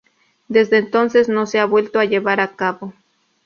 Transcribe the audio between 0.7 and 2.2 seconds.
entonces, no se ha vuelto a